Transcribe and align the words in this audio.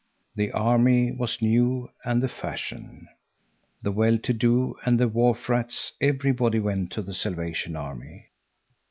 The 0.33 0.51
army 0.51 1.11
was 1.11 1.43
new 1.43 1.91
and 2.03 2.23
the 2.23 2.27
fashion. 2.27 3.07
The 3.83 3.91
well 3.91 4.17
to 4.17 4.33
do 4.33 4.75
and 4.83 4.99
the 4.99 5.07
wharf 5.07 5.47
rats, 5.47 5.91
everybody 6.01 6.59
went 6.59 6.91
to 6.93 7.03
the 7.03 7.13
Salvation 7.13 7.75
Army. 7.75 8.25